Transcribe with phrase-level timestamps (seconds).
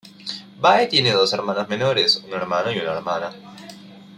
[0.59, 3.29] Bae tiene dos hermanos menores, un hermano y una hermana.